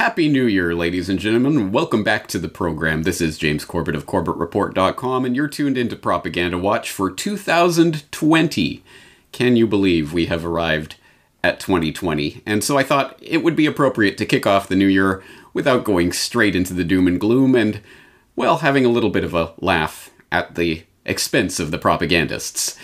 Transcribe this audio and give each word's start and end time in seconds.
Happy 0.00 0.30
New 0.30 0.46
Year, 0.46 0.74
ladies 0.74 1.10
and 1.10 1.18
gentlemen. 1.18 1.72
Welcome 1.72 2.02
back 2.02 2.26
to 2.28 2.38
the 2.38 2.48
program. 2.48 3.02
This 3.02 3.20
is 3.20 3.36
James 3.36 3.66
Corbett 3.66 3.94
of 3.94 4.06
CorbettReport.com, 4.06 5.26
and 5.26 5.36
you're 5.36 5.46
tuned 5.46 5.76
into 5.76 5.94
Propaganda 5.94 6.56
Watch 6.56 6.90
for 6.90 7.10
2020. 7.10 8.82
Can 9.30 9.56
you 9.56 9.66
believe 9.66 10.14
we 10.14 10.24
have 10.24 10.46
arrived 10.46 10.96
at 11.44 11.60
2020? 11.60 12.40
And 12.46 12.64
so 12.64 12.78
I 12.78 12.82
thought 12.82 13.18
it 13.20 13.44
would 13.44 13.54
be 13.54 13.66
appropriate 13.66 14.16
to 14.16 14.24
kick 14.24 14.46
off 14.46 14.68
the 14.68 14.74
new 14.74 14.86
year 14.86 15.22
without 15.52 15.84
going 15.84 16.12
straight 16.12 16.56
into 16.56 16.72
the 16.72 16.82
doom 16.82 17.06
and 17.06 17.20
gloom 17.20 17.54
and, 17.54 17.82
well, 18.36 18.56
having 18.56 18.86
a 18.86 18.90
little 18.90 19.10
bit 19.10 19.22
of 19.22 19.34
a 19.34 19.52
laugh 19.60 20.10
at 20.32 20.54
the 20.54 20.82
expense 21.04 21.60
of 21.60 21.70
the 21.70 21.78
propagandists. 21.78 22.78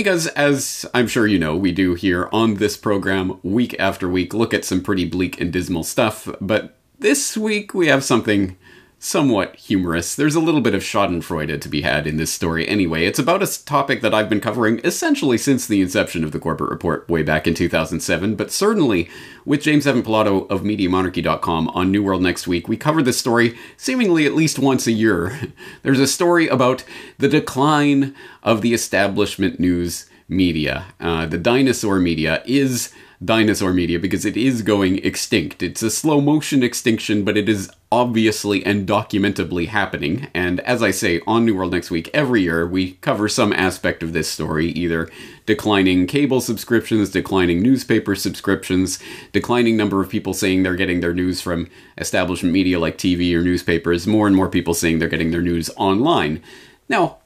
Because, 0.00 0.28
as 0.28 0.86
I'm 0.94 1.06
sure 1.06 1.26
you 1.26 1.38
know, 1.38 1.54
we 1.54 1.72
do 1.72 1.92
here 1.92 2.30
on 2.32 2.54
this 2.54 2.74
program 2.74 3.38
week 3.42 3.76
after 3.78 4.08
week 4.08 4.32
look 4.32 4.54
at 4.54 4.64
some 4.64 4.80
pretty 4.80 5.04
bleak 5.04 5.38
and 5.38 5.52
dismal 5.52 5.84
stuff, 5.84 6.26
but 6.40 6.78
this 6.98 7.36
week 7.36 7.74
we 7.74 7.88
have 7.88 8.02
something 8.02 8.56
somewhat 9.02 9.56
humorous. 9.56 10.14
There's 10.14 10.34
a 10.34 10.40
little 10.40 10.60
bit 10.60 10.74
of 10.74 10.82
Schadenfreude 10.82 11.58
to 11.62 11.68
be 11.70 11.80
had 11.80 12.06
in 12.06 12.18
this 12.18 12.30
story 12.30 12.68
anyway. 12.68 13.06
It's 13.06 13.18
about 13.18 13.42
a 13.42 13.64
topic 13.64 14.02
that 14.02 14.12
I've 14.12 14.28
been 14.28 14.42
covering 14.42 14.78
essentially 14.84 15.38
since 15.38 15.66
the 15.66 15.80
inception 15.80 16.22
of 16.22 16.32
the 16.32 16.38
Corbett 16.38 16.68
Report 16.68 17.08
way 17.08 17.22
back 17.22 17.46
in 17.46 17.54
2007, 17.54 18.34
but 18.34 18.50
certainly 18.50 19.08
with 19.46 19.62
James 19.62 19.86
Evan 19.86 20.02
Pilato 20.02 20.46
of 20.50 20.60
MediaMonarchy.com 20.60 21.68
on 21.68 21.90
New 21.90 22.02
World 22.02 22.20
Next 22.20 22.46
Week, 22.46 22.68
we 22.68 22.76
cover 22.76 23.02
this 23.02 23.18
story 23.18 23.56
seemingly 23.78 24.26
at 24.26 24.34
least 24.34 24.58
once 24.58 24.86
a 24.86 24.92
year. 24.92 25.40
There's 25.82 25.98
a 25.98 26.06
story 26.06 26.46
about 26.46 26.84
the 27.16 27.28
decline 27.28 28.14
of 28.42 28.60
the 28.60 28.74
establishment 28.74 29.58
news 29.58 30.10
media. 30.28 30.84
Uh, 31.00 31.24
the 31.24 31.38
dinosaur 31.38 31.98
media 31.98 32.42
is 32.44 32.92
dinosaur 33.22 33.72
media 33.72 33.98
because 33.98 34.24
it 34.24 34.36
is 34.36 34.62
going 34.62 34.98
extinct. 35.04 35.62
It's 35.62 35.82
a 35.82 35.90
slow 35.90 36.20
motion 36.20 36.62
extinction, 36.62 37.22
but 37.22 37.36
it 37.36 37.48
is 37.48 37.70
obviously 37.92 38.64
and 38.64 38.88
documentably 38.88 39.68
happening. 39.68 40.28
And 40.32 40.60
as 40.60 40.82
I 40.82 40.90
say, 40.90 41.20
on 41.26 41.44
New 41.44 41.54
World 41.54 41.72
Next 41.72 41.90
Week, 41.90 42.08
every 42.14 42.42
year 42.42 42.66
we 42.66 42.92
cover 43.02 43.28
some 43.28 43.52
aspect 43.52 44.02
of 44.02 44.12
this 44.14 44.30
story 44.30 44.68
either 44.68 45.10
declining 45.44 46.06
cable 46.06 46.40
subscriptions, 46.40 47.10
declining 47.10 47.60
newspaper 47.62 48.14
subscriptions, 48.14 48.98
declining 49.32 49.76
number 49.76 50.00
of 50.00 50.08
people 50.08 50.32
saying 50.32 50.62
they're 50.62 50.76
getting 50.76 51.00
their 51.00 51.14
news 51.14 51.42
from 51.42 51.68
establishment 51.98 52.52
media 52.54 52.78
like 52.78 52.96
TV 52.96 53.34
or 53.34 53.42
newspapers, 53.42 54.06
more 54.06 54.26
and 54.26 54.36
more 54.36 54.48
people 54.48 54.72
saying 54.72 54.98
they're 54.98 55.08
getting 55.08 55.30
their 55.30 55.42
news 55.42 55.68
online. 55.76 56.42
Now, 56.88 57.18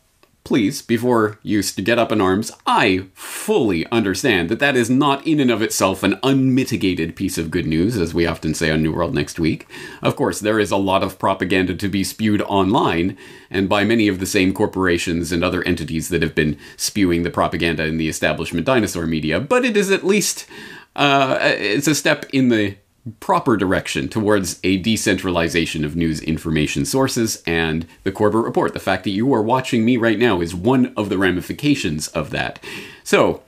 please, 0.44 0.82
before 0.82 1.38
you 1.42 1.62
get 1.62 1.98
up 1.98 2.12
in 2.12 2.20
arms, 2.20 2.52
I 2.66 3.06
fully 3.14 3.86
understand 3.86 4.50
that 4.50 4.58
that 4.58 4.76
is 4.76 4.90
not 4.90 5.26
in 5.26 5.40
and 5.40 5.50
of 5.50 5.62
itself 5.62 6.02
an 6.02 6.18
unmitigated 6.22 7.16
piece 7.16 7.38
of 7.38 7.50
good 7.50 7.66
news, 7.66 7.96
as 7.96 8.12
we 8.12 8.26
often 8.26 8.52
say 8.52 8.70
on 8.70 8.82
New 8.82 8.92
World 8.92 9.14
Next 9.14 9.40
Week. 9.40 9.66
Of 10.02 10.16
course, 10.16 10.40
there 10.40 10.60
is 10.60 10.70
a 10.70 10.76
lot 10.76 11.02
of 11.02 11.18
propaganda 11.18 11.74
to 11.74 11.88
be 11.88 12.04
spewed 12.04 12.42
online, 12.42 13.16
and 13.50 13.70
by 13.70 13.84
many 13.84 14.06
of 14.06 14.20
the 14.20 14.26
same 14.26 14.52
corporations 14.52 15.32
and 15.32 15.42
other 15.42 15.62
entities 15.62 16.10
that 16.10 16.20
have 16.20 16.34
been 16.34 16.58
spewing 16.76 17.22
the 17.22 17.30
propaganda 17.30 17.84
in 17.86 17.96
the 17.96 18.10
establishment 18.10 18.66
dinosaur 18.66 19.06
media, 19.06 19.40
but 19.40 19.64
it 19.64 19.76
is 19.76 19.90
at 19.90 20.04
least. 20.04 20.46
Uh, 20.94 21.38
it's 21.40 21.88
a 21.88 21.94
step 21.94 22.24
in 22.32 22.50
the 22.50 22.76
proper 23.20 23.56
direction 23.56 24.08
towards 24.08 24.58
a 24.64 24.78
decentralization 24.78 25.84
of 25.84 25.96
news 25.96 26.20
information 26.20 26.84
sources 26.84 27.42
and 27.46 27.86
the 28.02 28.12
Corbett 28.12 28.44
Report. 28.44 28.72
The 28.72 28.80
fact 28.80 29.04
that 29.04 29.10
you 29.10 29.32
are 29.34 29.42
watching 29.42 29.84
me 29.84 29.96
right 29.96 30.18
now 30.18 30.40
is 30.40 30.54
one 30.54 30.92
of 30.96 31.08
the 31.08 31.18
ramifications 31.18 32.08
of 32.08 32.30
that. 32.30 32.58
So, 33.02 33.42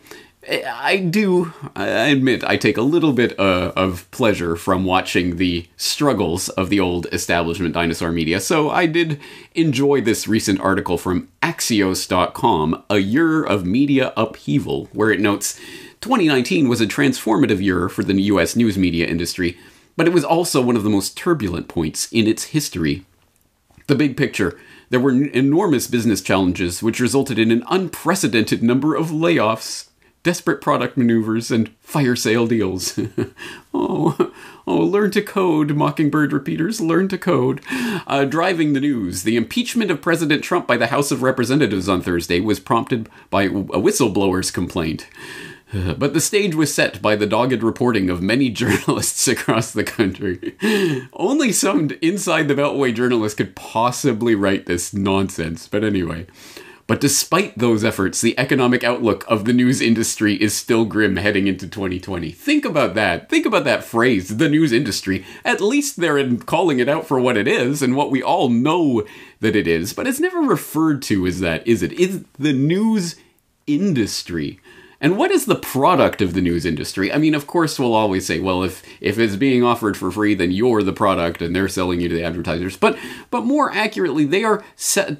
I 0.48 0.98
do, 0.98 1.52
I 1.74 1.86
admit, 1.86 2.44
I 2.44 2.56
take 2.56 2.76
a 2.76 2.82
little 2.82 3.12
bit 3.12 3.38
uh, 3.38 3.72
of 3.74 4.08
pleasure 4.12 4.54
from 4.54 4.84
watching 4.84 5.36
the 5.36 5.68
struggles 5.76 6.48
of 6.50 6.70
the 6.70 6.78
old 6.78 7.06
establishment 7.12 7.74
dinosaur 7.74 8.12
media. 8.12 8.38
So 8.38 8.70
I 8.70 8.86
did 8.86 9.20
enjoy 9.54 10.02
this 10.02 10.28
recent 10.28 10.60
article 10.60 10.98
from 10.98 11.28
Axios.com, 11.42 12.84
A 12.88 12.98
Year 12.98 13.42
of 13.42 13.66
Media 13.66 14.12
Upheaval, 14.16 14.88
where 14.92 15.10
it 15.10 15.20
notes 15.20 15.58
2019 16.00 16.68
was 16.68 16.80
a 16.80 16.86
transformative 16.86 17.62
year 17.62 17.88
for 17.88 18.02
the 18.04 18.20
US 18.22 18.56
news 18.56 18.76
media 18.76 19.06
industry, 19.06 19.58
but 19.96 20.06
it 20.06 20.12
was 20.12 20.24
also 20.24 20.60
one 20.60 20.76
of 20.76 20.84
the 20.84 20.90
most 20.90 21.16
turbulent 21.16 21.68
points 21.68 22.10
in 22.12 22.26
its 22.26 22.44
history. 22.44 23.04
The 23.86 23.94
big 23.94 24.16
picture 24.16 24.58
there 24.90 25.00
were 25.00 25.10
enormous 25.10 25.86
business 25.86 26.20
challenges 26.20 26.82
which 26.82 27.00
resulted 27.00 27.38
in 27.38 27.50
an 27.50 27.64
unprecedented 27.68 28.62
number 28.62 28.94
of 28.94 29.08
layoffs, 29.08 29.88
desperate 30.22 30.60
product 30.60 30.96
maneuvers, 30.96 31.50
and 31.50 31.70
fire 31.80 32.16
sale 32.16 32.46
deals. 32.46 32.98
oh, 33.74 34.32
oh, 34.66 34.76
learn 34.76 35.10
to 35.12 35.22
code, 35.22 35.74
Mockingbird 35.74 36.32
repeaters, 36.32 36.80
learn 36.80 37.08
to 37.08 37.18
code. 37.18 37.60
Uh, 38.06 38.24
driving 38.24 38.72
the 38.72 38.80
news, 38.80 39.24
the 39.24 39.36
impeachment 39.36 39.90
of 39.90 40.02
President 40.02 40.44
Trump 40.44 40.66
by 40.66 40.76
the 40.76 40.88
House 40.88 41.10
of 41.10 41.22
Representatives 41.22 41.88
on 41.88 42.00
Thursday 42.00 42.40
was 42.40 42.60
prompted 42.60 43.08
by 43.30 43.44
a 43.44 43.50
whistleblower's 43.50 44.50
complaint. 44.50 45.08
But 45.98 46.14
the 46.14 46.20
stage 46.20 46.54
was 46.54 46.74
set 46.74 47.02
by 47.02 47.16
the 47.16 47.26
dogged 47.26 47.62
reporting 47.62 48.08
of 48.08 48.22
many 48.22 48.50
journalists 48.62 49.26
across 49.28 49.72
the 49.72 49.84
country. 49.84 50.56
Only 51.12 51.52
some 51.52 51.90
inside 52.00 52.48
the 52.48 52.54
Beltway 52.54 52.94
journalists 52.94 53.36
could 53.36 53.56
possibly 53.56 54.34
write 54.34 54.66
this 54.66 54.94
nonsense, 54.94 55.68
but 55.68 55.84
anyway. 55.84 56.26
But 56.86 57.00
despite 57.00 57.58
those 57.58 57.84
efforts, 57.84 58.20
the 58.20 58.38
economic 58.38 58.84
outlook 58.84 59.24
of 59.26 59.44
the 59.44 59.52
news 59.52 59.80
industry 59.80 60.40
is 60.40 60.54
still 60.54 60.84
grim 60.84 61.16
heading 61.16 61.48
into 61.48 61.66
2020. 61.66 62.30
Think 62.30 62.64
about 62.64 62.94
that. 62.94 63.28
Think 63.28 63.44
about 63.44 63.64
that 63.64 63.82
phrase, 63.82 64.36
the 64.36 64.48
news 64.48 64.70
industry. 64.70 65.26
At 65.44 65.60
least 65.60 65.96
they're 65.96 66.36
calling 66.36 66.78
it 66.78 66.88
out 66.88 67.04
for 67.04 67.18
what 67.18 67.36
it 67.36 67.48
is 67.48 67.82
and 67.82 67.96
what 67.96 68.12
we 68.12 68.22
all 68.22 68.48
know 68.50 69.04
that 69.40 69.56
it 69.56 69.66
is, 69.66 69.92
but 69.92 70.06
it's 70.06 70.20
never 70.20 70.38
referred 70.38 71.02
to 71.02 71.26
as 71.26 71.40
that, 71.40 71.66
is 71.66 71.82
it? 71.82 71.92
It's 71.98 72.20
the 72.38 72.52
news 72.52 73.16
industry. 73.66 74.60
And 75.06 75.16
what 75.16 75.30
is 75.30 75.46
the 75.46 75.54
product 75.54 76.20
of 76.20 76.34
the 76.34 76.40
news 76.40 76.66
industry? 76.66 77.12
I 77.12 77.18
mean, 77.18 77.36
of 77.36 77.46
course, 77.46 77.78
we'll 77.78 77.94
always 77.94 78.26
say, 78.26 78.40
well, 78.40 78.64
if 78.64 78.82
if 79.00 79.20
it's 79.20 79.36
being 79.36 79.62
offered 79.62 79.96
for 79.96 80.10
free, 80.10 80.34
then 80.34 80.50
you're 80.50 80.82
the 80.82 80.92
product, 80.92 81.40
and 81.40 81.54
they're 81.54 81.68
selling 81.68 82.00
you 82.00 82.08
to 82.08 82.14
the 82.16 82.24
advertisers. 82.24 82.76
But 82.76 82.98
but 83.30 83.44
more 83.44 83.70
accurately, 83.72 84.24
they 84.24 84.42
are 84.42 84.64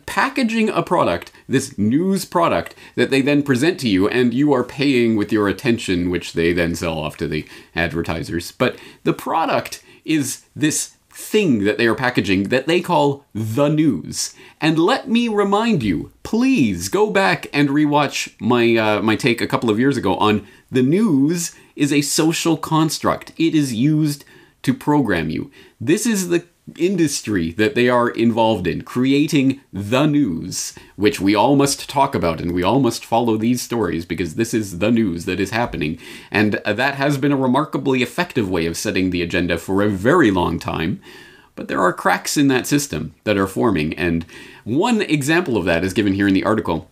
packaging 0.05 0.71
a 0.71 0.83
product, 0.83 1.31
this 1.49 1.79
news 1.79 2.25
product, 2.25 2.75
that 2.97 3.11
they 3.11 3.21
then 3.21 3.45
present 3.45 3.79
to 3.79 3.89
you, 3.89 4.09
and 4.09 4.35
you 4.35 4.53
are 4.53 4.65
paying 4.65 5.15
with 5.15 5.31
your 5.31 5.47
attention, 5.47 6.11
which 6.11 6.33
they 6.33 6.53
then 6.53 6.75
sell 6.75 6.99
off 6.99 7.17
to 7.19 7.29
the 7.29 7.47
advertisers. 7.77 8.51
But 8.51 8.77
the 9.05 9.13
product 9.13 9.85
is 10.05 10.47
this 10.57 10.97
thing 11.17 11.63
that 11.63 11.79
they 11.79 11.87
are 11.87 11.95
packaging 11.95 12.49
that 12.49 12.67
they 12.67 12.81
call 12.81 13.25
the 13.33 13.69
news. 13.69 14.35
And 14.61 14.81
let 14.81 15.09
me 15.09 15.29
remind 15.29 15.85
you, 15.85 16.11
please 16.27 16.89
go 16.89 17.09
back 17.09 17.47
and 17.53 17.69
rewatch 17.69 18.35
my 18.41 18.75
uh, 18.75 19.01
my 19.01 19.15
take 19.15 19.41
a 19.41 19.47
couple 19.47 19.71
of 19.71 19.79
years 19.79 19.97
ago 19.97 20.17
on 20.17 20.45
the 20.69 20.83
news 20.83 21.55
is 21.77 21.93
a 21.93 22.01
social 22.01 22.57
construct. 22.57 23.31
It 23.39 23.55
is 23.55 23.73
used 23.73 24.25
to 24.63 24.75
program 24.75 25.31
you. 25.31 25.53
This 25.81 26.05
is 26.05 26.29
the 26.29 26.45
industry 26.77 27.53
that 27.53 27.77
they 27.77 27.89
are 27.89 28.11
involved 28.11 28.67
in, 28.67 28.83
creating 28.83 29.61
the 29.73 30.07
news, 30.07 30.75
which 30.97 31.21
we 31.21 31.37
all 31.37 31.55
must 31.55 31.89
talk 31.89 32.13
about 32.13 32.41
and 32.41 32.51
we 32.51 32.65
all 32.65 32.81
must 32.81 33.05
follow 33.05 33.37
these 33.37 33.63
stories 33.63 34.05
because 34.05 34.35
this 34.35 34.53
is 34.53 34.81
the 34.81 34.91
news 34.91 35.27
that 35.27 35.39
is 35.39 35.51
happening. 35.51 35.97
And 36.33 36.55
that 36.65 36.97
has 36.97 37.19
been 37.19 37.31
a 37.31 37.37
remarkably 37.37 38.03
effective 38.03 38.51
way 38.51 38.67
of 38.67 38.77
setting 38.77 39.11
the 39.11 39.23
agenda 39.23 39.59
for 39.59 39.81
a 39.81 39.89
very 39.89 40.33
long 40.33 40.59
time. 40.59 41.01
But 41.57 41.69
there 41.69 41.81
are 41.81 41.93
cracks 41.93 42.37
in 42.37 42.49
that 42.49 42.67
system 42.67 43.15
that 43.25 43.37
are 43.37 43.49
forming, 43.49 43.95
and 43.95 44.25
one 44.65 45.03
example 45.03 45.57
of 45.57 45.65
that 45.65 45.83
is 45.83 45.93
given 45.93 46.13
here 46.13 46.29
in 46.29 46.35
the 46.35 46.45
article. 46.45 46.89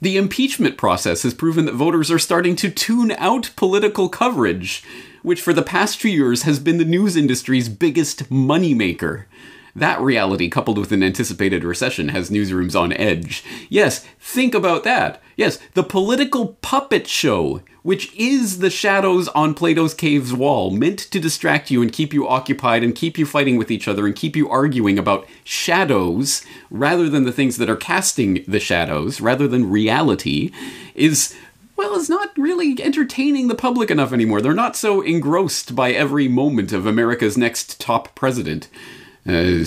The 0.00 0.16
impeachment 0.16 0.76
process 0.76 1.22
has 1.22 1.34
proven 1.34 1.64
that 1.64 1.74
voters 1.74 2.10
are 2.10 2.18
starting 2.18 2.54
to 2.56 2.70
tune 2.70 3.12
out 3.12 3.50
political 3.56 4.08
coverage 4.08 4.84
which 5.24 5.40
for 5.40 5.54
the 5.54 5.62
past 5.62 5.98
few 5.98 6.10
years 6.10 6.42
has 6.42 6.60
been 6.60 6.76
the 6.76 6.84
news 6.84 7.16
industry's 7.16 7.70
biggest 7.70 8.30
moneymaker. 8.30 9.24
That 9.74 10.00
reality, 10.00 10.50
coupled 10.50 10.76
with 10.78 10.92
an 10.92 11.02
anticipated 11.02 11.64
recession, 11.64 12.10
has 12.10 12.30
newsrooms 12.30 12.78
on 12.78 12.92
edge. 12.92 13.42
Yes, 13.70 14.06
think 14.20 14.54
about 14.54 14.84
that. 14.84 15.20
Yes, 15.34 15.58
the 15.72 15.82
political 15.82 16.58
puppet 16.60 17.08
show, 17.08 17.62
which 17.84 18.12
is 18.16 18.60
the 18.60 18.70
shadows 18.70 19.28
on 19.28 19.52
Plato's 19.52 19.92
cave's 19.92 20.32
wall, 20.32 20.70
meant 20.70 20.98
to 20.98 21.20
distract 21.20 21.70
you 21.70 21.82
and 21.82 21.92
keep 21.92 22.14
you 22.14 22.26
occupied 22.26 22.82
and 22.82 22.94
keep 22.94 23.18
you 23.18 23.26
fighting 23.26 23.58
with 23.58 23.70
each 23.70 23.86
other 23.86 24.06
and 24.06 24.16
keep 24.16 24.34
you 24.34 24.48
arguing 24.48 24.98
about 24.98 25.28
shadows 25.44 26.42
rather 26.70 27.10
than 27.10 27.24
the 27.24 27.32
things 27.32 27.58
that 27.58 27.68
are 27.68 27.76
casting 27.76 28.42
the 28.48 28.58
shadows, 28.58 29.20
rather 29.20 29.46
than 29.46 29.70
reality, 29.70 30.50
is 30.94 31.36
well, 31.76 31.94
is 31.94 32.08
not 32.08 32.36
really 32.38 32.74
entertaining 32.80 33.48
the 33.48 33.54
public 33.54 33.90
enough 33.90 34.14
anymore. 34.14 34.40
They're 34.40 34.54
not 34.54 34.76
so 34.76 35.02
engrossed 35.02 35.74
by 35.74 35.92
every 35.92 36.26
moment 36.26 36.72
of 36.72 36.86
America's 36.86 37.36
next 37.36 37.78
top 37.80 38.14
president. 38.14 38.68
Uh, 39.26 39.64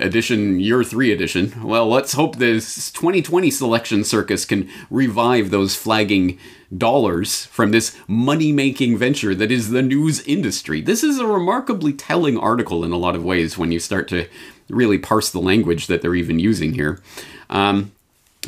edition 0.00 0.60
year 0.60 0.84
three 0.84 1.12
edition. 1.12 1.62
Well, 1.62 1.88
let's 1.88 2.12
hope 2.12 2.36
this 2.36 2.90
2020 2.92 3.50
selection 3.50 4.04
circus 4.04 4.44
can 4.44 4.68
revive 4.90 5.50
those 5.50 5.74
flagging 5.74 6.38
dollars 6.76 7.46
from 7.46 7.70
this 7.70 7.96
money 8.06 8.52
making 8.52 8.98
venture 8.98 9.34
that 9.34 9.50
is 9.50 9.70
the 9.70 9.82
news 9.82 10.20
industry. 10.26 10.80
This 10.80 11.02
is 11.02 11.18
a 11.18 11.26
remarkably 11.26 11.92
telling 11.92 12.38
article 12.38 12.84
in 12.84 12.92
a 12.92 12.98
lot 12.98 13.16
of 13.16 13.24
ways 13.24 13.56
when 13.56 13.72
you 13.72 13.80
start 13.80 14.06
to 14.08 14.28
really 14.68 14.98
parse 14.98 15.30
the 15.30 15.40
language 15.40 15.86
that 15.86 16.02
they're 16.02 16.14
even 16.14 16.38
using 16.38 16.74
here. 16.74 17.00
Um, 17.48 17.92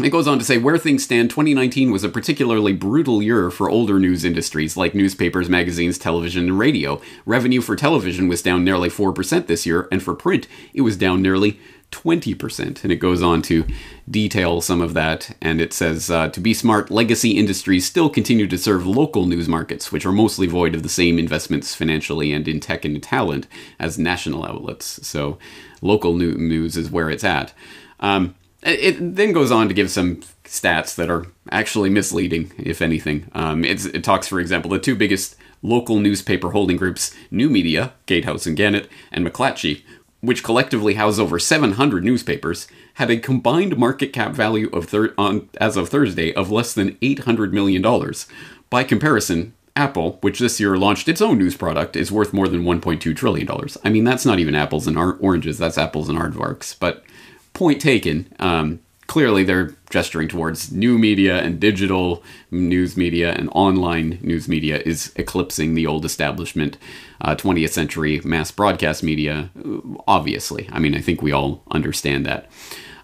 it 0.00 0.10
goes 0.10 0.26
on 0.26 0.38
to 0.38 0.44
say 0.44 0.56
where 0.56 0.78
things 0.78 1.04
stand, 1.04 1.28
2019 1.28 1.90
was 1.90 2.02
a 2.02 2.08
particularly 2.08 2.72
brutal 2.72 3.22
year 3.22 3.50
for 3.50 3.68
older 3.68 3.98
news 3.98 4.24
industries 4.24 4.74
like 4.74 4.94
newspapers, 4.94 5.50
magazines, 5.50 5.98
television, 5.98 6.44
and 6.44 6.58
radio. 6.58 6.98
Revenue 7.26 7.60
for 7.60 7.76
television 7.76 8.26
was 8.26 8.40
down 8.40 8.64
nearly 8.64 8.88
4% 8.88 9.46
this 9.46 9.66
year, 9.66 9.88
and 9.92 10.02
for 10.02 10.14
print, 10.14 10.48
it 10.72 10.80
was 10.80 10.96
down 10.96 11.20
nearly 11.20 11.60
20%. 11.90 12.82
And 12.82 12.90
it 12.90 12.96
goes 12.96 13.20
on 13.20 13.42
to 13.42 13.66
detail 14.10 14.62
some 14.62 14.80
of 14.80 14.94
that. 14.94 15.36
And 15.42 15.60
it 15.60 15.74
says 15.74 16.10
uh, 16.10 16.28
to 16.30 16.40
be 16.40 16.54
smart, 16.54 16.90
legacy 16.90 17.32
industries 17.32 17.84
still 17.84 18.08
continue 18.08 18.46
to 18.48 18.56
serve 18.56 18.86
local 18.86 19.26
news 19.26 19.46
markets, 19.46 19.92
which 19.92 20.06
are 20.06 20.12
mostly 20.12 20.46
void 20.46 20.74
of 20.74 20.82
the 20.82 20.88
same 20.88 21.18
investments 21.18 21.74
financially 21.74 22.32
and 22.32 22.48
in 22.48 22.60
tech 22.60 22.86
and 22.86 23.02
talent 23.02 23.46
as 23.78 23.98
national 23.98 24.46
outlets. 24.46 25.06
So 25.06 25.38
local 25.82 26.14
news 26.14 26.78
is 26.78 26.90
where 26.90 27.10
it's 27.10 27.24
at. 27.24 27.52
Um, 28.00 28.34
it 28.62 29.17
then 29.17 29.32
goes 29.32 29.50
on 29.50 29.69
to 29.69 29.75
give 29.75 29.91
some 29.91 30.17
stats 30.44 30.94
that 30.94 31.11
are 31.11 31.26
actually 31.50 31.91
misleading, 31.91 32.53
if 32.59 32.81
anything. 32.81 33.29
Um, 33.35 33.64
it 33.64 34.05
talks, 34.05 34.29
for 34.29 34.41
example, 34.41 34.70
the 34.70 34.79
two 34.79 34.94
biggest 34.94 35.37
local 35.62 35.99
newspaper 35.99 36.50
holding 36.50 36.76
groups, 36.76 37.14
New 37.31 37.49
Media, 37.49 37.93
Gatehouse 38.06 38.47
and 38.47 38.56
Gannett, 38.56 38.88
and 39.11 39.26
McClatchy, 39.26 39.82
which 40.20 40.44
collectively 40.44 40.94
house 40.94 41.19
over 41.19 41.38
700 41.38 42.05
newspapers, 42.05 42.69
had 42.94 43.11
a 43.11 43.17
combined 43.17 43.76
market 43.76 44.12
cap 44.12 44.32
value 44.32 44.69
of 44.70 44.87
thir- 44.87 45.14
on, 45.19 45.49
as 45.61 45.76
of 45.76 45.88
Thursday 45.88 46.32
of 46.35 46.50
less 46.50 46.75
than 46.75 46.94
$800 46.97 47.53
million. 47.53 47.82
By 48.70 48.85
comparison, 48.85 49.55
Apple, 49.75 50.19
which 50.20 50.38
this 50.38 50.61
year 50.61 50.76
launched 50.76 51.09
its 51.09 51.23
own 51.23 51.38
news 51.38 51.56
product, 51.56 51.97
is 51.97 52.12
worth 52.12 52.32
more 52.32 52.47
than 52.49 52.64
$1.2 52.64 53.17
trillion. 53.17 53.49
I 53.85 53.88
mean, 53.88 54.05
that's 54.05 54.26
not 54.26 54.38
even 54.38 54.55
apples 54.55 54.87
and 54.87 54.99
oranges, 54.99 55.59
that's 55.59 55.79
apples 55.79 56.09
and 56.09 56.19
aardvarks. 56.19 56.79
But 56.79 57.03
point 57.54 57.81
taken. 57.81 58.32
Um, 58.38 58.81
clearly, 59.06 59.44
they're 59.44 59.75
gesturing 59.90 60.28
towards 60.28 60.72
new 60.72 60.99
media 60.99 61.43
and 61.43 61.60
digital 61.60 62.22
news 62.50 62.96
media 62.96 63.32
and 63.34 63.49
online 63.52 64.19
news 64.22 64.49
media 64.49 64.81
is 64.87 65.12
eclipsing 65.16 65.75
the 65.75 65.87
old 65.87 66.04
establishment 66.04 66.78
uh, 67.20 67.34
20th 67.37 67.70
century 67.70 68.20
mass 68.25 68.50
broadcast 68.50 69.02
media. 69.02 69.50
Obviously, 70.06 70.69
I 70.72 70.78
mean, 70.78 70.94
I 70.94 71.00
think 71.00 71.20
we 71.20 71.32
all 71.32 71.62
understand 71.70 72.25
that. 72.26 72.50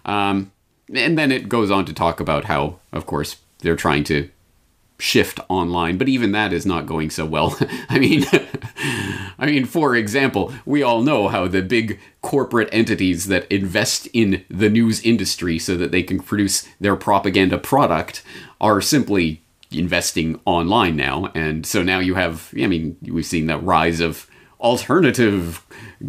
Um, 0.05 0.51
and 0.93 1.17
then 1.17 1.31
it 1.31 1.47
goes 1.47 1.69
on 1.69 1.85
to 1.85 1.93
talk 1.93 2.19
about 2.19 2.45
how, 2.45 2.79
of 2.91 3.05
course, 3.05 3.37
they're 3.59 3.75
trying 3.75 4.03
to 4.05 4.29
shift 4.99 5.39
online, 5.49 5.97
but 5.97 6.09
even 6.09 6.31
that 6.33 6.53
is 6.53 6.65
not 6.65 6.85
going 6.85 7.09
so 7.09 7.25
well. 7.25 7.57
I 7.89 7.97
mean, 7.97 8.25
I 9.39 9.45
mean, 9.45 9.65
for 9.65 9.95
example, 9.95 10.53
we 10.65 10.83
all 10.83 11.01
know 11.01 11.29
how 11.29 11.47
the 11.47 11.61
big 11.61 11.99
corporate 12.21 12.69
entities 12.71 13.27
that 13.27 13.51
invest 13.51 14.07
in 14.13 14.45
the 14.49 14.69
news 14.69 15.01
industry 15.01 15.57
so 15.57 15.77
that 15.77 15.91
they 15.91 16.03
can 16.03 16.19
produce 16.19 16.67
their 16.79 16.95
propaganda 16.95 17.57
product 17.57 18.21
are 18.59 18.81
simply 18.81 19.41
investing 19.71 20.39
online 20.45 20.95
now. 20.95 21.31
And 21.33 21.65
so 21.65 21.81
now 21.81 21.99
you 21.99 22.15
have, 22.15 22.53
I 22.59 22.67
mean, 22.67 22.97
we've 23.01 23.25
seen 23.25 23.47
the 23.47 23.57
rise 23.57 24.01
of 24.01 24.27
alternative, 24.59 25.65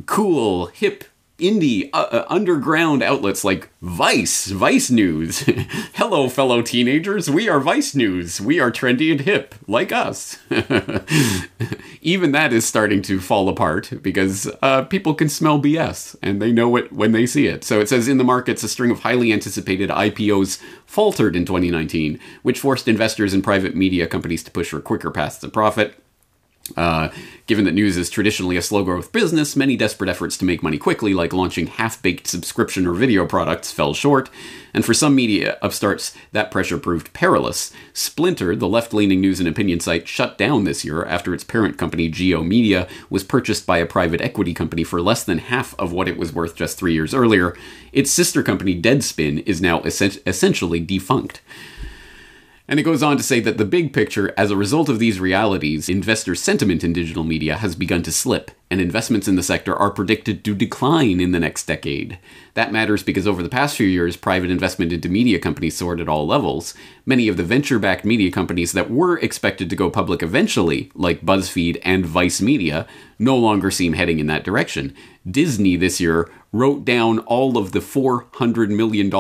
cool, 0.07 0.67
hip 0.67 1.05
indie 1.41 1.91
uh, 1.93 2.07
uh, 2.11 2.25
underground 2.29 3.03
outlets 3.03 3.45
like 3.45 3.69
Vice, 3.83 4.47
Vice 4.49 4.91
News. 4.91 5.41
Hello, 5.95 6.29
fellow 6.29 6.63
teenagers. 6.63 7.31
We 7.31 7.49
are 7.49 7.61
Vice 7.61 7.95
News. 7.95 8.41
We 8.41 8.61
are 8.61 8.71
trendy 8.71 9.11
and 9.11 9.21
hip, 9.23 9.55
like 9.67 9.93
us. 9.93 10.39
Even 12.03 12.33
that 12.33 12.53
is 12.53 12.67
starting 12.67 13.03
to 13.03 13.21
fall 13.21 13.49
apart 13.49 13.93
because 14.03 14.51
uh, 14.63 14.83
people 14.85 15.15
can 15.15 15.29
smell 15.29 15.61
BS 15.61 16.17
and 16.23 16.41
they 16.41 16.53
know 16.53 16.77
it 16.77 16.93
when 16.93 17.13
they 17.13 17.27
see 17.27 17.47
it. 17.47 17.65
So 17.65 17.81
it 17.81 17.89
says 17.89 18.09
in 18.09 18.19
the 18.19 18.25
markets, 18.25 18.63
a 18.63 18.69
string 18.69 18.91
of 18.91 19.01
highly 19.01 19.33
anticipated 19.33 19.91
IPOs 19.91 20.61
faltered 20.87 21.37
in 21.37 21.45
2019, 21.45 22.19
which 22.43 22.61
forced 22.61 22.89
investors 22.89 23.35
and 23.35 23.45
private 23.45 23.75
media 23.75 24.07
companies 24.07 24.43
to 24.45 24.51
push 24.51 24.71
for 24.71 24.81
quicker 24.81 25.11
paths 25.11 25.39
to 25.39 25.49
profit. 25.49 26.00
Uh, 26.77 27.11
given 27.47 27.65
that 27.65 27.75
news 27.75 27.97
is 27.97 28.11
traditionally 28.11 28.57
a 28.57 28.63
slow 28.63 28.85
growth 28.85 29.13
business, 29.13 29.57
many 29.57 29.77
desperate 29.77 30.09
efforts 30.09 30.37
to 30.37 30.45
make 30.45 30.63
money 30.63 30.79
quickly, 30.79 31.15
like 31.15 31.33
launching 31.33 31.67
half 31.67 32.01
baked 32.03 32.27
subscription 32.27 32.87
or 32.87 32.93
video 32.93 33.27
products, 33.27 33.73
fell 33.73 33.93
short, 33.93 34.31
and 34.73 34.85
for 34.85 34.95
some 34.95 35.15
media 35.15 35.59
upstarts, 35.63 36.15
that 36.33 36.51
pressure 36.51 36.79
proved 36.79 37.13
perilous. 37.13 37.73
Splinter, 37.93 38.55
the 38.55 38.69
left 38.69 38.95
leaning 38.95 39.21
news 39.21 39.41
and 39.41 39.49
opinion 39.49 39.81
site, 39.81 40.07
shut 40.07 40.39
down 40.39 40.65
this 40.65 40.85
year 40.85 41.05
after 41.05 41.35
its 41.35 41.45
parent 41.45 41.77
company, 41.77 42.09
G/O 42.09 42.43
Media, 42.43 42.87
was 43.09 43.25
purchased 43.25 43.67
by 43.67 43.79
a 43.79 43.87
private 43.87 44.21
equity 44.21 44.55
company 44.55 44.85
for 44.85 45.03
less 45.03 45.25
than 45.25 45.39
half 45.39 45.79
of 45.79 45.93
what 45.93 46.09
it 46.09 46.17
was 46.17 46.33
worth 46.33 46.55
just 46.55 46.79
three 46.79 46.95
years 46.95 47.15
earlier. 47.15 47.57
Its 47.93 48.11
sister 48.11 48.43
company, 48.43 48.81
Deadspin, 48.81 49.47
is 49.47 49.61
now 49.61 49.81
essentially 49.83 50.81
defunct. 50.81 51.41
And 52.71 52.79
it 52.79 52.85
goes 52.85 53.03
on 53.03 53.17
to 53.17 53.23
say 53.25 53.41
that 53.41 53.59
the 53.59 53.65
big 53.65 53.93
picture, 53.93 54.33
as 54.37 54.53
a 54.53 54.57
result 54.57 54.89
of 54.89 55.01
these 55.01 55.19
realities, 55.19 55.89
investor 55.89 56.37
sentiment 56.37 56.85
in 56.85 56.93
digital 56.93 57.25
media 57.25 57.57
has 57.57 57.75
begun 57.75 58.05
to 58.05 58.13
slip, 58.13 58.53
and 58.71 58.81
investments 58.81 59.27
in 59.27 59.35
the 59.35 59.43
sector 59.43 59.75
are 59.75 59.91
predicted 59.91 60.45
to 60.45 60.55
decline 60.55 61.21
in 61.21 61.33
the 61.33 61.41
next 61.41 61.67
decade. 61.67 62.21
That 62.55 62.71
matters 62.71 63.03
because 63.03 63.27
over 63.27 63.43
the 63.43 63.49
past 63.49 63.77
few 63.77 63.89
years, 63.89 64.17
private 64.17 64.51
investment 64.51 64.93
into 64.93 65.09
media 65.09 65.41
companies 65.41 65.77
soared 65.77 66.01
at 66.01 66.09
all 66.09 66.29
levels. 66.29 66.73
Many 67.05 67.27
of 67.27 67.37
the 67.37 67.43
venture 67.43 67.81
backed 67.81 68.05
media 68.05 68.31
companies 68.31 68.71
that 68.71 68.89
were 68.89 69.19
expected 69.19 69.69
to 69.69 69.75
go 69.75 69.91
public 69.91 70.23
eventually, 70.23 70.93
like 70.95 71.23
BuzzFeed 71.27 71.81
and 71.83 72.07
Vice 72.07 72.41
Media, 72.41 72.87
no 73.19 73.37
longer 73.37 73.73
seem 73.73 73.95
heading 73.95 74.21
in 74.21 74.29
that 74.29 74.45
direction. 74.45 74.95
Disney 75.29 75.75
this 75.75 76.01
year 76.01 76.31
wrote 76.53 76.85
down 76.85 77.19
all 77.19 77.59
of 77.59 77.73
the 77.73 77.81
$400 77.81 78.69
million 78.69 79.11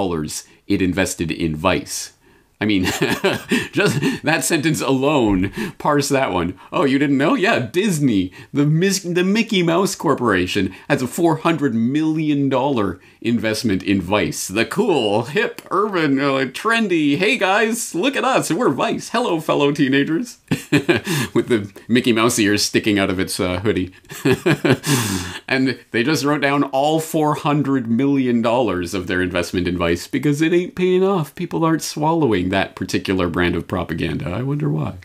it 0.68 0.80
invested 0.80 1.32
in 1.32 1.56
Vice. 1.56 2.12
I 2.62 2.66
mean, 2.66 2.84
just 3.72 4.22
that 4.22 4.44
sentence 4.44 4.82
alone, 4.82 5.50
parse 5.78 6.10
that 6.10 6.30
one. 6.30 6.58
Oh, 6.70 6.84
you 6.84 6.98
didn't 6.98 7.16
know? 7.16 7.34
Yeah, 7.34 7.58
Disney, 7.58 8.32
the 8.52 8.66
Mis- 8.66 9.02
the 9.02 9.24
Mickey 9.24 9.62
Mouse 9.62 9.94
Corporation, 9.94 10.74
has 10.86 11.00
a 11.00 11.06
four 11.06 11.36
hundred 11.36 11.74
million 11.74 12.50
dollar 12.50 13.00
investment 13.22 13.82
in 13.82 14.02
Vice. 14.02 14.46
The 14.46 14.66
cool, 14.66 15.22
hip, 15.22 15.62
urban, 15.70 16.18
uh, 16.20 16.50
trendy. 16.52 17.16
Hey 17.16 17.38
guys, 17.38 17.94
look 17.94 18.14
at 18.14 18.24
us. 18.24 18.50
We're 18.50 18.68
Vice. 18.68 19.08
Hello, 19.08 19.40
fellow 19.40 19.72
teenagers, 19.72 20.36
with 20.50 21.48
the 21.48 21.72
Mickey 21.88 22.12
Mouse 22.12 22.38
ears 22.38 22.62
sticking 22.62 22.98
out 22.98 23.08
of 23.08 23.18
its 23.18 23.40
uh, 23.40 23.60
hoodie. 23.60 23.94
and 25.48 25.78
they 25.92 26.02
just 26.02 26.26
wrote 26.26 26.42
down 26.42 26.64
all 26.64 27.00
four 27.00 27.36
hundred 27.36 27.90
million 27.90 28.42
dollars 28.42 28.92
of 28.92 29.06
their 29.06 29.22
investment 29.22 29.66
in 29.66 29.78
Vice 29.78 30.06
because 30.06 30.42
it 30.42 30.52
ain't 30.52 30.74
paying 30.74 31.02
off. 31.02 31.34
People 31.34 31.64
aren't 31.64 31.80
swallowing 31.82 32.49
that 32.50 32.76
particular 32.76 33.28
brand 33.28 33.56
of 33.56 33.66
propaganda. 33.66 34.30
I 34.30 34.42
wonder 34.42 34.68
why. 34.68 34.98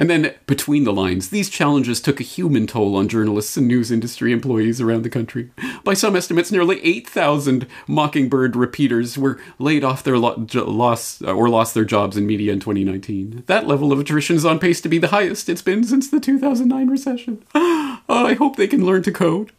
And 0.00 0.08
then, 0.08 0.32
between 0.46 0.84
the 0.84 0.92
lines, 0.92 1.30
these 1.30 1.50
challenges 1.50 2.00
took 2.00 2.20
a 2.20 2.24
human 2.24 2.68
toll 2.68 2.94
on 2.94 3.08
journalists 3.08 3.56
and 3.56 3.66
news 3.66 3.90
industry 3.90 4.30
employees 4.30 4.80
around 4.80 5.02
the 5.02 5.10
country. 5.10 5.50
By 5.82 5.94
some 5.94 6.14
estimates, 6.14 6.52
nearly 6.52 6.80
8,000 6.84 7.66
Mockingbird 7.88 8.54
repeaters 8.54 9.18
were 9.18 9.40
laid 9.58 9.82
off 9.82 10.04
their 10.04 10.16
lo- 10.16 10.46
loss 10.54 11.20
uh, 11.20 11.32
or 11.32 11.48
lost 11.48 11.74
their 11.74 11.84
jobs 11.84 12.16
in 12.16 12.28
media 12.28 12.52
in 12.52 12.60
2019. 12.60 13.42
That 13.46 13.66
level 13.66 13.92
of 13.92 13.98
attrition 13.98 14.36
is 14.36 14.44
on 14.44 14.60
pace 14.60 14.80
to 14.82 14.88
be 14.88 14.98
the 14.98 15.08
highest 15.08 15.48
it's 15.48 15.62
been 15.62 15.82
since 15.82 16.08
the 16.08 16.20
2009 16.20 16.88
recession. 16.88 17.42
I 17.54 18.36
hope 18.38 18.54
they 18.54 18.68
can 18.68 18.86
learn 18.86 19.02
to 19.02 19.10
code. 19.10 19.50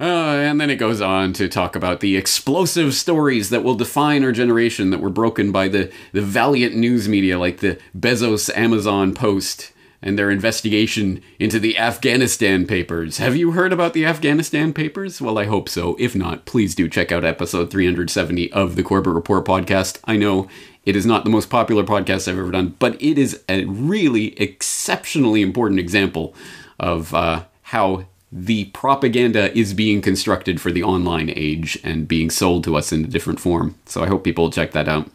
Uh, 0.00 0.04
and 0.04 0.58
then 0.58 0.70
it 0.70 0.76
goes 0.76 1.02
on 1.02 1.34
to 1.34 1.46
talk 1.46 1.76
about 1.76 2.00
the 2.00 2.16
explosive 2.16 2.94
stories 2.94 3.50
that 3.50 3.62
will 3.62 3.74
define 3.74 4.24
our 4.24 4.32
generation 4.32 4.88
that 4.88 5.00
were 5.00 5.10
broken 5.10 5.52
by 5.52 5.68
the, 5.68 5.92
the 6.12 6.22
valiant 6.22 6.74
news 6.74 7.06
media 7.06 7.38
like 7.38 7.58
the 7.58 7.78
Bezos 7.94 8.48
Amazon 8.56 9.14
Post 9.14 9.72
and 10.02 10.18
their 10.18 10.30
investigation 10.30 11.22
into 11.38 11.58
the 11.58 11.76
Afghanistan 11.76 12.66
papers. 12.66 13.18
Have 13.18 13.36
you 13.36 13.50
heard 13.50 13.72
about 13.72 13.92
the 13.92 14.06
Afghanistan 14.06 14.72
papers? 14.72 15.20
Well, 15.20 15.38
I 15.38 15.44
hope 15.44 15.68
so. 15.68 15.96
If 15.98 16.16
not, 16.16 16.46
please 16.46 16.74
do 16.74 16.88
check 16.88 17.12
out 17.12 17.22
episode 17.22 17.70
370 17.70 18.50
of 18.52 18.76
the 18.76 18.82
Corbett 18.82 19.12
Report 19.12 19.44
podcast. 19.44 20.00
I 20.04 20.16
know 20.16 20.48
it 20.86 20.96
is 20.96 21.04
not 21.04 21.24
the 21.24 21.30
most 21.30 21.50
popular 21.50 21.84
podcast 21.84 22.26
I've 22.26 22.38
ever 22.38 22.50
done, 22.50 22.74
but 22.78 23.00
it 23.02 23.18
is 23.18 23.42
a 23.50 23.66
really 23.66 24.40
exceptionally 24.40 25.42
important 25.42 25.78
example 25.78 26.34
of 26.78 27.12
uh, 27.12 27.44
how 27.64 28.06
the 28.32 28.66
propaganda 28.66 29.56
is 29.58 29.74
being 29.74 30.00
constructed 30.00 30.60
for 30.60 30.70
the 30.70 30.82
online 30.82 31.32
age 31.34 31.78
and 31.82 32.06
being 32.06 32.30
sold 32.30 32.62
to 32.64 32.76
us 32.76 32.92
in 32.92 33.04
a 33.04 33.08
different 33.08 33.40
form. 33.40 33.74
So 33.86 34.02
I 34.02 34.06
hope 34.06 34.22
people 34.22 34.50
check 34.50 34.72
that 34.72 34.88
out. 34.88 35.10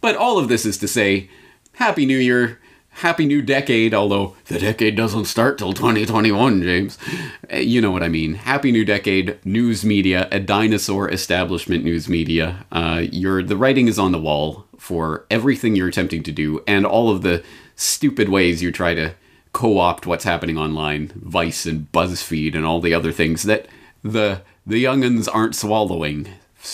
But 0.00 0.16
all 0.16 0.38
of 0.38 0.48
this 0.48 0.64
is 0.64 0.78
to 0.78 0.88
say, 0.88 1.28
Happy 1.74 2.06
New 2.06 2.18
Year. 2.18 2.60
happy 2.90 3.26
new 3.26 3.40
decade, 3.40 3.94
although 3.94 4.34
the 4.46 4.58
decade 4.58 4.96
doesn't 4.96 5.26
start 5.26 5.56
till 5.56 5.72
2021, 5.72 6.62
James. 6.62 6.98
Eh, 7.48 7.60
you 7.60 7.80
know 7.80 7.92
what 7.92 8.02
I 8.02 8.08
mean. 8.08 8.34
Happy 8.34 8.72
new 8.72 8.84
decade, 8.84 9.38
news 9.44 9.84
media, 9.84 10.28
a 10.32 10.40
dinosaur 10.40 11.08
establishment 11.08 11.84
news 11.84 12.08
media. 12.08 12.66
Uh, 12.72 13.04
your 13.10 13.42
the 13.42 13.56
writing 13.56 13.86
is 13.86 13.98
on 13.98 14.10
the 14.10 14.18
wall 14.18 14.66
for 14.76 15.24
everything 15.30 15.76
you're 15.76 15.88
attempting 15.88 16.24
to 16.24 16.32
do 16.32 16.62
and 16.66 16.84
all 16.84 17.10
of 17.10 17.22
the 17.22 17.44
stupid 17.76 18.28
ways 18.28 18.62
you 18.62 18.72
try 18.72 18.94
to 18.94 19.14
co-opt 19.52 20.06
what's 20.06 20.24
happening 20.24 20.58
online, 20.58 21.12
Vice 21.14 21.66
and 21.66 21.90
BuzzFeed 21.92 22.54
and 22.54 22.64
all 22.64 22.80
the 22.80 22.94
other 22.94 23.12
things 23.12 23.42
that 23.44 23.66
the 24.02 24.42
the 24.66 24.84
younguns 24.84 25.28
aren't 25.32 25.56
swallowing 25.56 26.28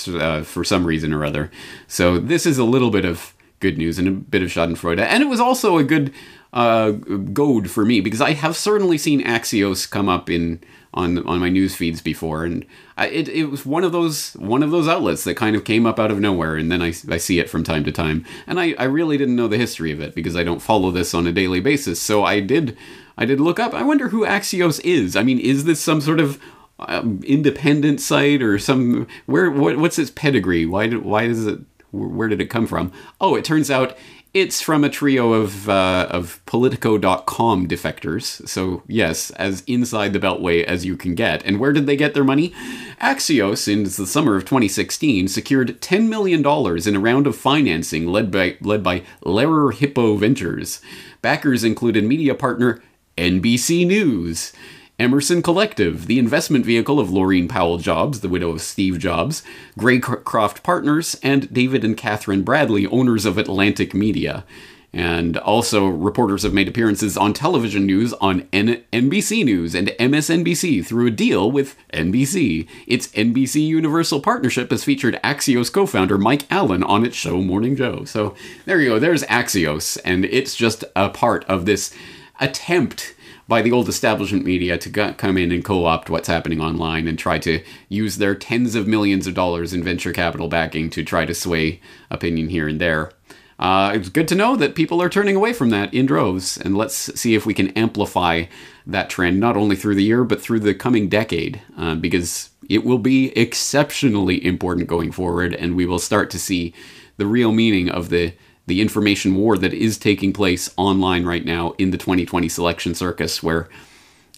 uh, 0.09 0.43
for 0.43 0.65
some 0.65 0.85
reason 0.85 1.13
or 1.13 1.25
other. 1.25 1.51
So 1.87 2.19
this 2.19 2.45
is 2.45 2.59
a 2.59 2.65
little 2.65 2.91
bit 2.91 3.05
of 3.05 3.35
good 3.61 3.79
news 3.79 3.99
and 3.99 4.09
a 4.09 4.11
bit 4.11 4.43
of 4.43 4.49
Schadenfreude, 4.49 4.99
and 4.99 5.23
it 5.23 5.27
was 5.27 5.41
also 5.41 5.79
a 5.79 5.85
good 5.85 6.13
uh, 6.55 6.93
goad 6.93 7.69
for 7.69 7.85
me 7.85 8.01
because 8.01 8.21
I 8.21 8.33
have 8.33 8.57
certainly 8.57 8.97
seen 8.97 9.23
Axios 9.23 9.91
come 9.91 10.09
up 10.09 10.31
in 10.31 10.61
on 10.95 11.27
on 11.27 11.41
my 11.41 11.49
news 11.49 11.75
feeds 11.75 12.01
before, 12.01 12.45
and 12.45 12.65
I, 12.97 13.09
it 13.09 13.29
it 13.29 13.47
was 13.47 13.67
one 13.67 13.83
of 13.83 13.91
those 13.91 14.35
one 14.35 14.63
of 14.63 14.71
those 14.71 14.87
outlets 14.87 15.25
that 15.25 15.37
kind 15.37 15.57
of 15.57 15.65
came 15.65 15.85
up 15.85 15.99
out 15.99 16.13
of 16.13 16.21
nowhere, 16.21 16.55
and 16.55 16.71
then 16.71 16.81
I, 16.81 16.95
I 17.11 17.17
see 17.17 17.41
it 17.41 17.51
from 17.51 17.65
time 17.65 17.83
to 17.85 17.93
time, 17.93 18.25
and 18.47 18.61
I, 18.61 18.75
I 18.79 18.85
really 18.85 19.19
didn't 19.19 19.35
know 19.35 19.49
the 19.49 19.59
history 19.59 19.91
of 19.91 20.01
it 20.01 20.15
because 20.15 20.37
I 20.37 20.45
don't 20.45 20.63
follow 20.63 20.93
this 20.93 21.13
on 21.13 21.27
a 21.27 21.33
daily 21.33 21.61
basis, 21.61 22.01
so 22.01 22.25
I 22.25 22.39
did 22.39 22.77
I 23.19 23.25
did 23.25 23.41
look 23.41 23.59
up. 23.59 23.75
I 23.75 23.83
wonder 23.83 24.09
who 24.09 24.25
Axios 24.25 24.81
is. 24.85 25.17
I 25.17 25.25
mean, 25.25 25.41
is 25.41 25.65
this 25.65 25.81
some 25.81 26.01
sort 26.01 26.21
of 26.21 26.41
um, 26.79 27.21
independent 27.25 28.01
site 28.01 28.43
or 28.43 28.61
some 28.61 29.09
where 29.27 29.51
what, 29.51 29.79
what's 29.79 29.99
its 29.99 30.13
pedigree? 30.13 30.67
Why 30.67 30.89
why 30.89 31.27
does 31.27 31.47
it 31.47 31.59
where 31.95 32.29
did 32.29 32.41
it 32.41 32.51
come 32.51 32.67
from? 32.67 32.93
Oh, 33.21 33.35
it 33.35 33.45
turns 33.45 33.71
out 33.71 33.97
it's 34.35 34.61
from 34.61 34.83
a 34.83 34.89
trio 34.89 35.33
of 35.33 35.69
uh, 35.69 36.09
of 36.11 36.45
Politico.com 36.45 37.69
defectors. 37.69 38.47
So 38.49 38.83
yes, 38.89 39.31
as 39.31 39.63
inside 39.69 40.13
the 40.13 40.19
Beltway 40.19 40.65
as 40.65 40.85
you 40.85 40.97
can 40.97 41.15
get. 41.15 41.45
And 41.45 41.61
where 41.61 41.73
did 41.73 41.87
they 41.87 41.97
get 41.97 42.15
their 42.15 42.25
money? 42.25 42.53
Axios, 43.01 43.73
in 43.73 43.85
the 43.85 43.91
summer 43.91 44.35
of 44.37 44.45
2016, 44.45 45.29
secured 45.29 45.81
$10 45.81 46.09
million 46.09 46.41
in 46.41 46.97
a 46.97 47.01
round 47.01 47.29
of 47.29 47.37
financing 47.37 48.09
led 48.09 48.33
by 48.33 48.57
led 48.61 48.83
by 48.83 49.05
Lerer 49.25 49.73
Hippeau 49.73 50.19
Ventures. 50.19 50.81
Backers 51.23 51.63
included 51.63 52.05
media 52.05 52.35
partner 52.35 52.83
NBC 53.17 53.87
News. 53.87 54.53
Emerson 54.99 55.43
Collective, 55.43 56.07
the 56.07 56.21
investment 56.21 56.65
vehicle 56.65 57.01
of 57.01 57.09
Laurene 57.09 57.49
Powell 57.49 57.79
Jobs, 57.79 58.21
the 58.21 58.29
widow 58.29 58.51
of 58.51 58.61
Steve 58.63 58.99
Jobs, 59.01 59.43
Greycroft 59.77 60.63
Partners, 60.63 61.19
and 61.21 61.53
David 61.53 61.85
and 61.85 61.97
Katherine 61.97 62.43
Bradley, 62.43 62.87
owners 62.87 63.25
of 63.25 63.37
Atlantic 63.37 63.93
Media. 63.93 64.45
And 64.93 65.37
also, 65.37 65.89
reporters 65.89 66.45
have 66.45 66.55
made 66.55 66.69
appearances 66.69 67.17
on 67.17 67.33
television 67.33 67.85
news 67.85 68.13
on 68.15 68.47
N- 68.53 68.85
NBC 68.93 69.45
News 69.45 69.75
and 69.75 69.89
MSNBC 69.89 70.87
through 70.87 71.09
a 71.09 71.11
deal 71.11 71.51
with 71.51 71.77
NBC. 71.93 72.69
Its 72.87 73.09
NBC 73.09 73.67
Universal 73.67 74.21
Partnership 74.21 74.71
has 74.71 74.85
featured 74.85 75.19
Axios 75.25 75.73
co 75.73 75.87
founder 75.87 76.17
Mike 76.17 76.47
Allen 76.53 76.85
on 76.85 77.05
its 77.05 77.17
show 77.17 77.39
Morning 77.39 77.75
Joe. 77.75 78.05
So 78.05 78.37
there 78.67 78.81
you 78.81 78.91
go, 78.91 78.99
there's 79.01 79.25
Axios, 79.25 79.99
and 80.05 80.25
it's 80.25 80.55
just 80.55 80.85
a 80.95 81.09
part 81.09 81.45
of 81.47 81.67
this 81.67 81.93
attempt 82.39 83.17
by 83.47 83.63
the 83.63 83.73
old 83.73 83.89
establishment 83.89 84.45
media 84.45 84.79
to 84.79 85.13
come 85.13 85.37
in 85.37 85.53
and 85.53 85.65
co-opt 85.65 86.11
what's 86.11 86.29
happening 86.29 86.61
online 86.61 87.07
and 87.07 87.19
try 87.19 87.39
to 87.39 87.63
use 87.89 88.17
their 88.17 88.35
tens 88.35 88.75
of 88.75 88.89
millions 88.89 89.27
of 89.27 89.35
dollars 89.35 89.73
in 89.73 89.83
venture 89.83 90.13
capital 90.13 90.49
backing 90.49 90.89
to 90.91 91.05
try 91.05 91.25
to 91.25 91.35
sway 91.35 91.81
opinion 92.11 92.49
here 92.49 92.69
and 92.69 92.81
there. 92.81 93.13
Uh, 93.59 93.93
it's 93.95 94.09
good 94.09 94.27
to 94.27 94.35
know 94.35 94.57
that 94.57 94.75
people 94.75 95.01
are 95.01 95.09
turning 95.09 95.37
away 95.37 95.53
from 95.53 95.71
that 95.71 95.93
in 95.95 96.07
droves, 96.07 96.59
and 96.59 96.77
let's 96.77 96.97
see 97.19 97.35
if 97.35 97.47
we 97.47 97.55
can 97.55 97.69
amplify 97.71 98.45
that 98.85 99.09
trend 99.09 99.39
not 99.39 99.57
only 99.57 99.77
through 99.77 99.95
the 99.95 100.03
year 100.03 100.25
but 100.25 100.43
through 100.43 100.59
the 100.59 100.75
coming 100.75 101.09
decade, 101.09 101.63
uh, 101.79 101.95
because 101.95 102.51
it 102.69 102.85
will 102.85 102.99
be 102.99 103.31
exceptionally 103.39 104.45
important 104.45 104.89
going 104.89 105.13
forward, 105.13 105.55
and 105.55 105.77
we 105.77 105.87
will 105.87 106.01
start 106.01 106.31
to 106.31 106.39
see 106.39 106.75
the 107.17 107.27
real 107.27 107.53
meaning 107.53 107.89
of 107.89 108.09
the 108.09 108.33
the 108.67 108.81
information 108.81 109.35
war 109.35 109.59
that 109.59 109.75
is 109.75 109.99
taking 109.99 110.33
place 110.33 110.73
online 110.77 111.25
right 111.25 111.45
now 111.45 111.73
in 111.79 111.91
the 111.91 111.99
2020 111.99 112.49
selection 112.49 112.95
circus, 112.95 113.43
where 113.43 113.69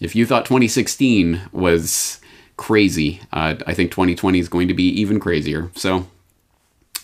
if 0.00 0.14
you 0.16 0.26
thought 0.26 0.45
2016 0.45 1.42
was 1.52 2.21
crazy, 2.56 3.21
uh, 3.33 3.56
I 3.66 3.75
think 3.75 3.90
2020 3.90 4.38
is 4.38 4.49
going 4.49 4.68
to 4.68 4.75
be 4.75 4.88
even 5.00 5.21
crazier. 5.21 5.71
So, 5.75 6.06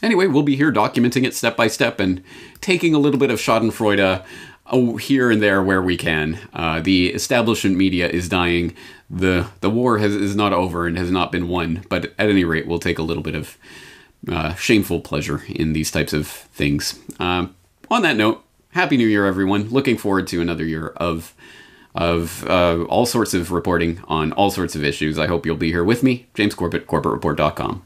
anyway, 0.02 0.26
we'll 0.26 0.42
be 0.42 0.56
here 0.56 0.72
documenting 0.72 1.24
it 1.24 1.34
step 1.34 1.56
by 1.56 1.68
step 1.68 2.00
and 2.00 2.22
taking 2.60 2.94
a 2.94 2.98
little 2.98 3.20
bit 3.20 3.30
of 3.30 3.38
Schadenfreude 3.38 4.00
uh, 4.66 4.96
here 4.96 5.30
and 5.30 5.42
there 5.42 5.62
where 5.62 5.82
we 5.82 5.96
can. 5.96 6.38
Uh, 6.52 6.80
the 6.80 7.08
establishment 7.08 7.76
media 7.76 8.08
is 8.08 8.28
dying. 8.28 8.74
The 9.08 9.48
the 9.60 9.70
war 9.70 9.98
has, 9.98 10.14
is 10.14 10.34
not 10.34 10.52
over 10.52 10.86
and 10.86 10.96
has 10.98 11.10
not 11.10 11.30
been 11.30 11.48
won, 11.48 11.84
but 11.88 12.06
at 12.18 12.30
any 12.30 12.44
rate, 12.44 12.66
we'll 12.66 12.78
take 12.78 12.98
a 12.98 13.02
little 13.02 13.22
bit 13.22 13.34
of 13.34 13.58
uh, 14.28 14.54
shameful 14.54 15.00
pleasure 15.00 15.42
in 15.48 15.72
these 15.72 15.90
types 15.90 16.12
of 16.12 16.26
things. 16.26 16.98
Um, 17.18 17.54
on 17.90 18.02
that 18.02 18.16
note, 18.16 18.44
Happy 18.70 18.96
New 18.96 19.06
Year, 19.06 19.26
everyone! 19.26 19.68
Looking 19.68 19.98
forward 19.98 20.26
to 20.28 20.40
another 20.40 20.64
year 20.64 20.88
of 20.96 21.34
of 21.94 22.46
uh, 22.48 22.84
all 22.84 23.04
sorts 23.04 23.34
of 23.34 23.52
reporting 23.52 24.02
on 24.08 24.32
all 24.32 24.50
sorts 24.50 24.74
of 24.74 24.82
issues. 24.82 25.18
I 25.18 25.26
hope 25.26 25.44
you'll 25.44 25.56
be 25.56 25.70
here 25.70 25.84
with 25.84 26.02
me, 26.02 26.26
James 26.34 26.54
Corbett, 26.54 26.86
CorbettReport.com. 26.86 27.82